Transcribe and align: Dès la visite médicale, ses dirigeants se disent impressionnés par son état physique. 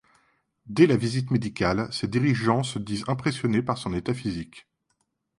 Dès 0.65 0.87
la 0.87 0.97
visite 0.97 1.29
médicale, 1.29 1.87
ses 1.93 2.07
dirigeants 2.07 2.63
se 2.63 2.79
disent 2.79 3.05
impressionnés 3.07 3.61
par 3.61 3.77
son 3.77 3.93
état 3.93 4.15
physique. 4.15 4.65